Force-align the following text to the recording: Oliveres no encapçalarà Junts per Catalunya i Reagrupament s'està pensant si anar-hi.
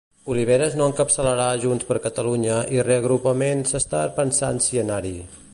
Oliveres 0.35 0.77
no 0.79 0.87
encapçalarà 0.91 1.45
Junts 1.65 1.85
per 1.91 1.99
Catalunya 2.07 2.57
i 2.79 2.83
Reagrupament 2.89 3.65
s'està 3.73 4.05
pensant 4.21 4.63
si 4.69 4.87
anar-hi. 4.87 5.19